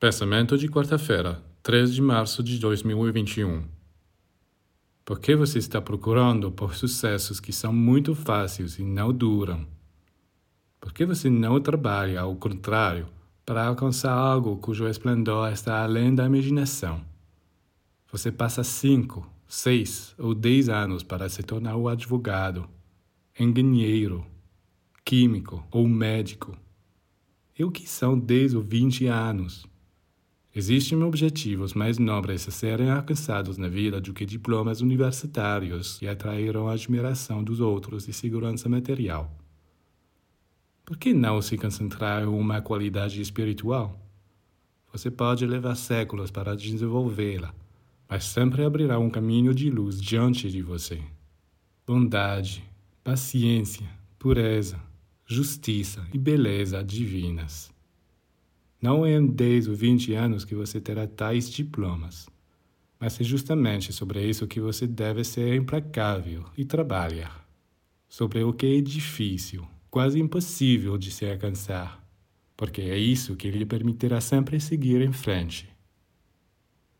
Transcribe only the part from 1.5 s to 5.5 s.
3 de março de 2021. Por que